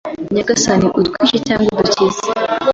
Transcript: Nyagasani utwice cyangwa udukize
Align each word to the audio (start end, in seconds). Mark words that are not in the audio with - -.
Nyagasani 0.33 0.87
utwice 0.99 1.37
cyangwa 1.47 1.69
udukize 1.79 2.21